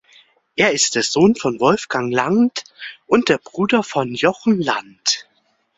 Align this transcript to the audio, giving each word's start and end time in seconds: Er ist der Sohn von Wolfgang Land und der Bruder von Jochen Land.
Er 0.55 0.71
ist 0.71 0.95
der 0.95 1.03
Sohn 1.03 1.35
von 1.35 1.59
Wolfgang 1.59 2.11
Land 2.11 2.63
und 3.05 3.29
der 3.29 3.37
Bruder 3.37 3.83
von 3.83 4.15
Jochen 4.15 4.59
Land. 4.59 5.27